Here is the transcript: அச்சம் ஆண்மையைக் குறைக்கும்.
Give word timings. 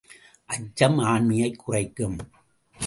அச்சம் 0.45 0.99
ஆண்மையைக் 0.99 1.59
குறைக்கும். 1.59 2.17